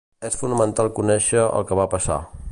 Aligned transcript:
És 0.27 0.37
fonamental 0.39 0.89
conèixer 0.99 1.43
el 1.61 1.69
que 1.73 1.81
va 1.81 1.89
passar. 1.97 2.19